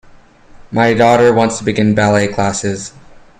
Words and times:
My 0.71 0.95
daughter 0.95 1.31
wants 1.31 1.59
to 1.59 1.63
begin 1.63 1.93
ballet 1.93 2.27
classes. 2.27 2.91